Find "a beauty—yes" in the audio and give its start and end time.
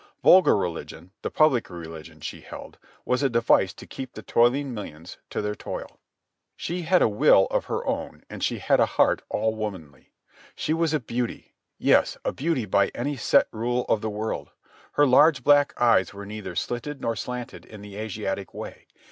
10.95-12.17